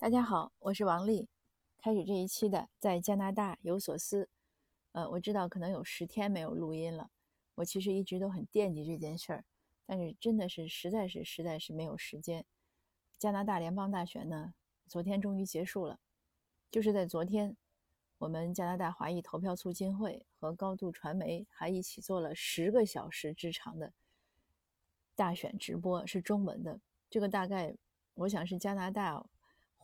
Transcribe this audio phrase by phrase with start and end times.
[0.00, 1.28] 大家好，我是王丽。
[1.76, 4.28] 开始这一期的在加拿大有所思。
[4.92, 7.10] 呃，我知道可能有十天没有录音了。
[7.56, 9.44] 我其实一直都很惦记这件事儿，
[9.84, 12.46] 但是真的是实在是实在是没有时间。
[13.18, 14.54] 加拿大联邦大选呢，
[14.86, 15.98] 昨天终于结束了。
[16.70, 17.56] 就是在昨天，
[18.18, 23.92] 我们加拿大华裔投票促进会和高度传媒还一起做了十个小时之长的
[25.16, 26.78] 大选直播，是中文的。
[27.10, 27.74] 这个大概
[28.14, 29.26] 我想是加拿大。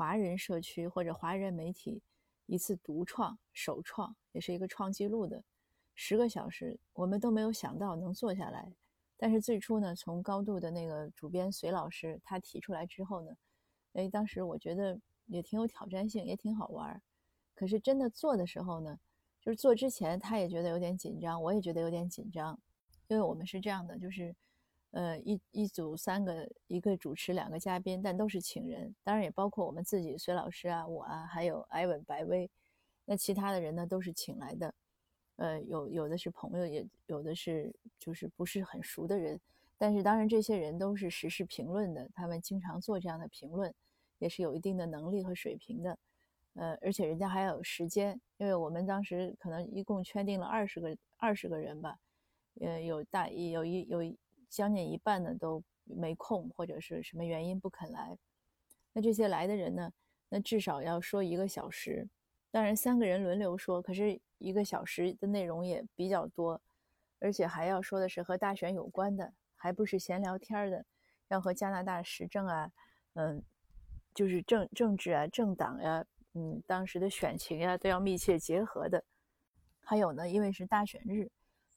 [0.00, 2.00] 华人社区或者华人媒体
[2.46, 5.44] 一次独创、首创，也是一个创纪录的
[5.94, 8.72] 十个小时，我们都没有想到能做下来。
[9.18, 13.36] 但是最初呢，从高度的那个主编隋老师他提出来之后呢，
[13.92, 17.02] 哎，当时我觉得也挺有挑战性，也挺好玩儿。
[17.54, 18.98] 可是真的做的时候呢，
[19.38, 22.58] 就是做之前他也觉得有点紧张，我也觉得有点紧张，
[23.08, 24.34] 因为我们是这样的，就是。
[24.92, 32.50] 呃，一一组三个，一个主持，两个嘉宾，但都是请人，当然也包括我们自己，隋老师啊，我啊，还有艾文、白薇，
[33.04, 34.74] 那其他的人呢都是请来的，
[35.36, 39.40] 呃，有有的是朋友，也有的是就是不是很熟的人，
[39.78, 43.72] 但是当然这些人都是时事评论的，他们经常做这样的评论，
[44.18, 45.96] 也是有一定的能力和水平的，
[46.54, 51.96] 呃，而且人家还有时间，因为我们当时可能一共圈定了二十个二十个人吧，
[52.60, 54.18] 呃，有大一有一有一。
[54.50, 58.18] 将近一半呢都没空，或者是什么原因不肯来。
[58.92, 59.92] 那这些来的人呢，
[60.28, 62.08] 那至少要说一个小时。
[62.50, 66.60] 当然三个人轮流说，可是一个小时的内容也比较多，
[67.20, 70.84] 而且还要说的是和大选有关的，还不是闲聊天的，
[71.28, 72.72] 要和加拿大时政啊，
[73.14, 73.40] 嗯，
[74.12, 79.04] 就是政政治啊、政党呀，嗯，当时的选情呀都要密切结合的。
[79.80, 81.30] 还有呢，因为是大选日。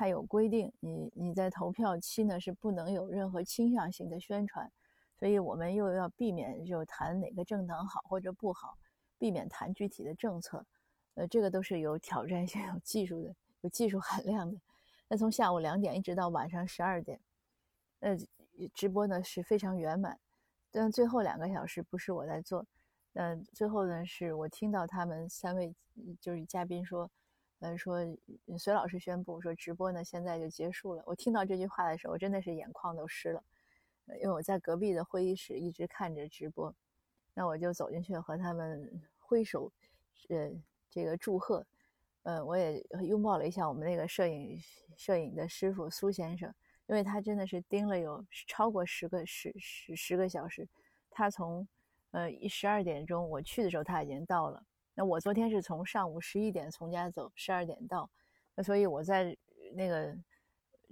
[0.00, 4.70] 它有规定，你你在投票期呢是不能有任何倾向性的宣传，
[5.18, 8.78] 所以我们又要避免就谈哪个政党好或者不好，
[9.18, 10.64] 避免谈具体的政策，
[11.14, 14.56] 呃，这个都是有挑战性、有技术的、有技术含量的。
[15.08, 17.20] 那从下午两点一直到晚上十二点，
[17.98, 18.16] 呃，
[18.72, 20.16] 直播呢是非常圆满，
[20.70, 22.64] 但最后两个小时不是我在做，
[23.14, 25.74] 嗯，最后呢是我听到他们三位
[26.20, 27.10] 就是嘉宾说。
[27.60, 27.98] 嗯，说
[28.56, 31.02] 隋老师宣布说直播呢，现在就结束了。
[31.06, 33.42] 我听到这句话的时候，我真的是眼眶都湿了，
[34.20, 36.72] 因为我在隔壁的会议室一直看着直播，
[37.34, 39.72] 那我就走进去和他们挥手，
[40.28, 40.50] 呃，
[40.88, 41.66] 这个祝贺。
[42.22, 44.56] 呃，我也拥抱了一下我们那个摄影
[44.96, 46.54] 摄影的师傅苏先生，
[46.86, 50.68] 因为他真的是盯了有超过十个十十十个小时，
[51.10, 51.66] 他从
[52.12, 54.64] 呃一十二点钟我去的时候他已经到了。
[54.98, 58.10] 那我昨天是从上午十一点从家走，十二点到，
[58.56, 59.36] 那所以我在
[59.72, 60.12] 那个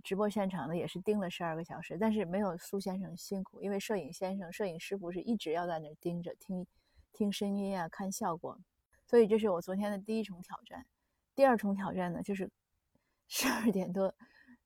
[0.05, 6.65] 直播现场呢也是盯了十二个小时，但是没有苏先生辛苦，因为摄影先生、摄影师傅是一直要在那儿盯着听
[7.13, 8.57] 听声音啊、看效果，
[9.05, 10.87] 所以这是我昨天的第一重挑战。
[11.35, 12.49] 第二重挑战呢，就是
[13.27, 14.15] 十二点多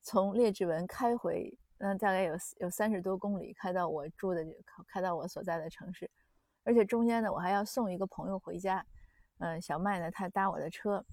[0.03, 4.45] 从列治文开回，嗯，大概有有三十多公里，开到我住的
[4.87, 6.07] 开到我所在的城市，
[6.63, 8.85] 而且中间呢我还要送一个朋友回家。
[9.43, 11.03] 嗯，小麦呢，他搭我的车，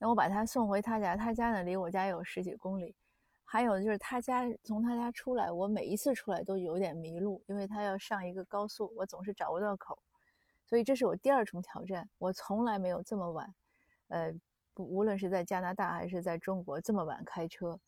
[0.00, 2.92] 那我把他送回他家，他家呢离我家有十几公里。
[3.44, 9.96] 还有就是他家从他家出来，我每一次出来都有点迷路，因为他要上一个高速，我总是找不到口。
[10.66, 13.54] 所以这是我第二重挑战，我从来没有这么晚，
[14.08, 14.34] 呃，
[14.74, 17.78] 无论是在加拿大还是在中国这么晚开车。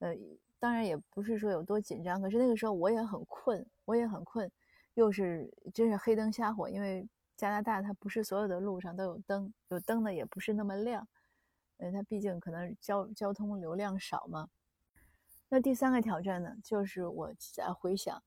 [0.00, 0.16] 呃，
[0.58, 4.50] 当然也不是说有多紧张，可是那个时候我也很困，我也很困，
[4.94, 7.08] 又是真是黑灯瞎火，因为。
[7.38, 11.06] 加拿大它不是所有的路上都有灯，有灯的也不是那么亮，
[11.76, 14.50] 呃，它毕竟可能交交通流量少嘛。
[15.48, 18.20] 那第三个挑战呢，就是我在回想，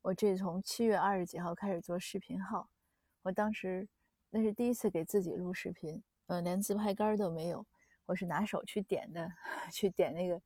[0.00, 2.70] 我这从七月二十几号开始做视频号，
[3.20, 3.86] 我当时
[4.30, 7.66] 那是第一次给自己录视频，呃，连自拍杆都没有，
[8.06, 9.30] 我是拿手去点的，
[9.70, 10.40] 去点那个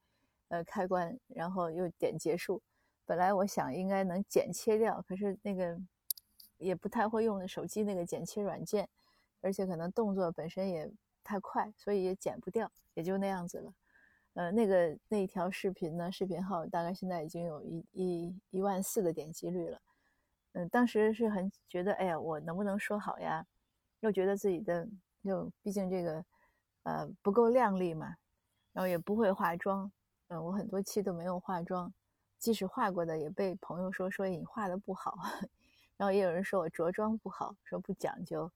[0.49, 2.61] 呃开关，然后又点结束。
[3.07, 5.81] 本来我想应该能剪切掉，可是那个。
[6.59, 8.89] 也不太会用手机那个剪切软件，
[9.41, 10.91] 而且可能动作本身也
[11.25, 13.73] 太快，所以也剪不掉，也就那样子了。
[14.35, 19.81] 呃，那个那一条视频呢，视频号大概现在已经有一一一万四的点击率了。
[20.53, 23.45] 嗯，当时是很觉得，哎呀，我能不能说好呀？
[24.01, 24.89] 又觉得自己的
[25.25, 26.25] 就毕竟这个
[26.85, 28.15] 呃不够靓丽嘛，
[28.73, 29.91] 然后也不会化妆，
[30.29, 31.93] 嗯，我很多期都没有化妆，
[32.39, 35.17] 即使化过的也被朋友说说你画的不好。
[35.99, 38.51] 然后也有人说我着装不好，说不讲究，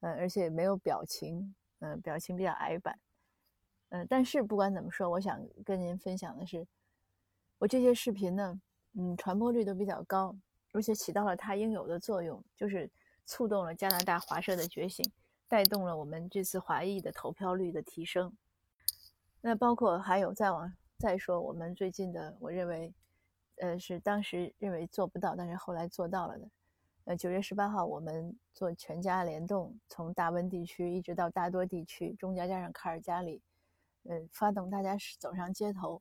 [0.00, 2.96] 嗯，而且没有表情，嗯，表情比较矮板，
[3.88, 6.64] 嗯，但是不管怎么说，我想跟您分享的是，
[7.58, 8.60] 我这些视频呢，
[8.92, 10.36] 嗯，传播率都比较高，
[10.72, 12.90] 而且起到了它应有的作用，就是
[13.24, 15.04] 触动了加拿大华社的觉醒，
[15.48, 18.30] 带动了我们这次华裔的投票率的提升。
[19.40, 22.92] 那包括还有再往再说，我们最近的，我认为，
[23.56, 26.48] 呃，是当时认为做不到，但是后来做到了的。
[27.04, 33.42] 呃，九月十八号，我们做全家联动，从大温地区一直到大多地区，中间加上卡尔加里，
[34.04, 36.00] 呃，发动大家走上街头，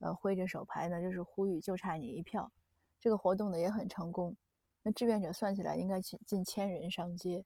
[0.00, 2.52] 呃，挥着手牌呢，就是呼吁就差你一票。
[3.00, 4.36] 这个活动呢也很成功。
[4.82, 7.42] 那志愿者算起来应该近近千人上街，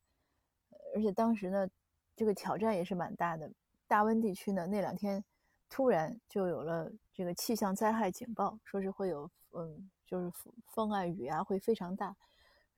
[0.93, 1.69] 而且当时呢，
[2.17, 3.49] 这个挑战也是蛮大的。
[3.87, 5.25] 大温地区呢那两天
[5.69, 10.29] 突然就有了这个气象灾害警报，说是会有嗯，就是
[10.75, 12.17] 风啊雨啊会非常大，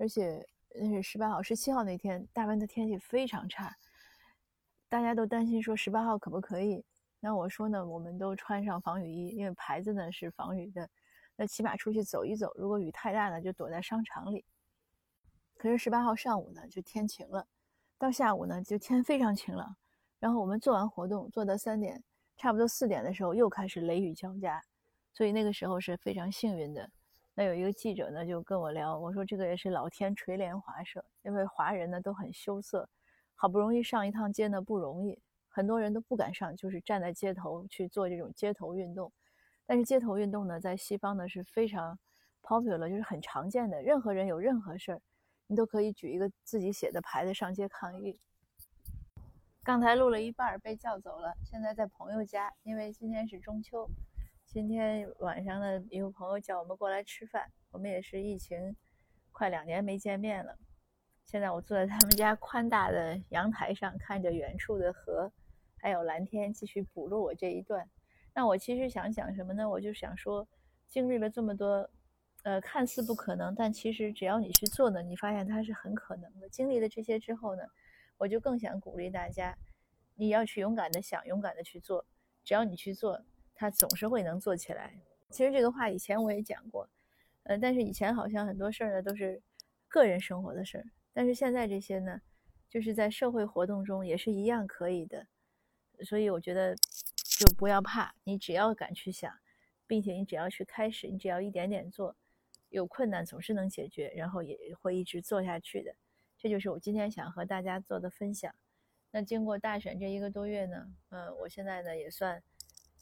[0.00, 0.42] 而且
[0.74, 3.76] 那是十八号、十七号那天，大温的天气非常差，
[4.88, 6.82] 大家都担心说十八号可不可以？
[7.20, 10.88] 那我说呢，我们都穿上防雨衣，因为牌子呢是防雨的。
[11.36, 14.42] 那起码出去走一走，如果雨太大呢，就躲在商场里。
[15.58, 17.46] 可是十八号上午呢，就天晴了，
[17.98, 19.76] 到下午呢，就天非常晴朗。
[20.18, 22.02] 然后我们做完活动，做到三点，
[22.38, 24.62] 差不多四点的时候，又开始雷雨交加，
[25.12, 26.90] 所以那个时候是非常幸运的。
[27.40, 32.86] 那有一个记者呢，就跟我聊，我说这个也是老天垂怜华社，因为华人呢都很羞涩，
[33.34, 39.10] 好不容易上一趟街呢不容易，很多人都不敢上，就是站在街头去做这种街头运动。
[39.64, 41.98] 但是街头运动呢，在西方呢是非常
[42.42, 43.80] popular，就是很常见的。
[43.80, 45.00] 任何人有任何事儿，
[45.46, 48.18] 你都可以举一个自己写的牌子上街抗议。
[49.62, 53.88] 刚才录了一半被叫走了，现在在朋友家，因为今天是中秋。
[54.52, 58.74] 今天晚上呢，一个朋友叫我们过来吃饭，我们也是疫情
[59.30, 60.58] 快两年没见面了。
[61.24, 65.30] 现在我坐在他们家宽大的阳台上，看着远处的河，
[65.76, 67.88] 还有蓝天，继续补录我这一段。
[68.34, 69.70] 那我其实想讲什么呢？
[69.70, 70.48] 我就想说，
[70.88, 71.88] 经历了这么多，
[72.42, 76.48] 呃，看似不可能，但其实只要你去做呢，你发现它是很可能的。
[76.48, 77.62] 经历了这些之后呢，
[78.18, 79.56] 我就更想鼓励大家，
[80.16, 82.04] 你要去勇敢的想，勇敢的去做。
[82.42, 83.24] 只要你去做，
[83.60, 84.98] 他总是会能做起来。
[85.28, 86.88] 其实这个话以前我也讲过，
[87.42, 89.42] 呃，但是以前好像很多事儿呢都是
[89.86, 92.22] 个人生活的事儿，但是现在这些呢，
[92.70, 95.26] 就是在社会活动中也是一样可以的。
[96.04, 96.74] 所以我觉得。
[97.40, 99.32] 就不要怕，你只要敢去想，
[99.86, 102.14] 并且你只要去开始，你只要一点点做，
[102.68, 105.94] 有困难总是能解决，然后也会一直做下去的。
[106.36, 108.54] 这就是我今天想和大家做的分享。
[109.10, 112.42] 那经过大选这一个多月呢，呃，我现在呢也算，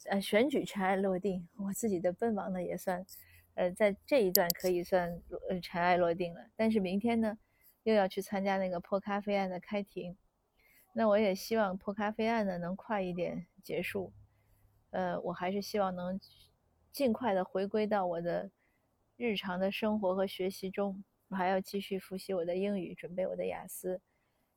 [0.05, 3.05] 呃，选举尘埃落定，我自己的奔忙呢也算，
[3.55, 5.09] 呃，在这一段可以算
[5.49, 6.49] 呃尘埃落定了。
[6.55, 7.37] 但是明天呢，
[7.83, 10.15] 又要去参加那个破咖啡案的开庭，
[10.93, 14.13] 那我也希望破咖啡案呢能快一点结束。
[14.91, 16.19] 呃，我还是希望能
[16.91, 18.49] 尽快的回归到我的
[19.17, 21.03] 日常的生活和学习中。
[21.27, 24.01] 我还要继续复习我的英语，准备我的雅思，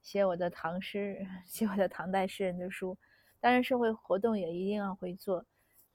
[0.03, 2.97] 写我的唐诗， 写我的唐代诗人的书。
[3.43, 5.45] 当然，社会活动也一定要会做。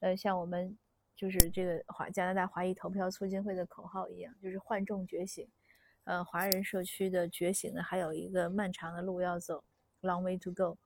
[0.02, 0.78] 呃，像我们
[1.16, 5.48] 就是这个华加拿大华裔投票促进会的口号一样，就是换众觉醒。
[6.04, 9.64] 呃，华人社区的觉醒呢，还有一个漫长的路要走
[10.02, 10.78] ，long way to go。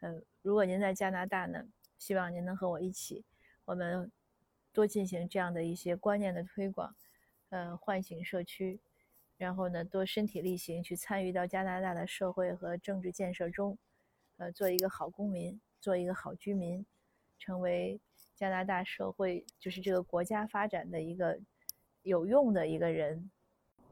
[0.00, 1.64] 呃，如果您在加拿大呢？
[1.96, 3.24] 希望您能和我一起，
[3.64, 4.12] 我们
[4.70, 6.94] 多进行这样的一些观念的推广，
[7.48, 8.80] 呃，唤醒社区，
[9.38, 13.78] 然后呢，多身体力行去参与到加拿大的社会和政治建设中，
[14.36, 16.86] 呃，做一个好公民，做一个好居民，
[17.40, 18.00] 成为
[18.36, 21.40] 加拿大社会就是这个国家发展的一个
[22.02, 23.28] 有用的一个人，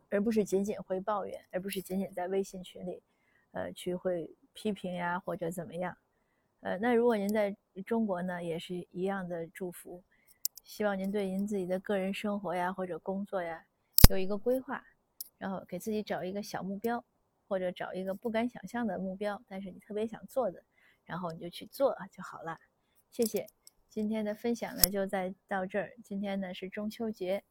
[0.08, 3.02] 而不是仅仅会抱怨，而不是仅仅在微信群里，
[3.50, 5.96] 呃，去会批评呀或者怎么样。
[6.60, 10.04] 呃，那如果您在中国呢，也是一样的祝福，
[10.62, 13.66] 希望您对您自己的个人生活呀或者工作呀
[14.10, 14.84] 有一个规划，
[15.38, 17.04] 然后给自己找一个小目标，
[17.48, 20.62] 或者找一个不敢想象的目标，但是你特别想做的，
[21.10, 22.56] 然后你就去做就好了。
[23.10, 23.48] 谢谢，
[23.88, 25.92] 今天的分享呢就在到这儿。
[26.04, 27.42] 今天呢是中秋节，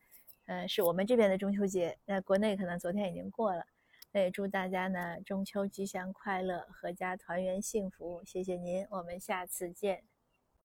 [0.46, 3.66] 呃，是我们这边的中秋节，那国内可能昨天已经过了。
[4.12, 8.24] 那也祝大家呢中秋吉祥快乐，阖家团圆幸福。
[8.26, 10.09] 谢谢您，我们下次见。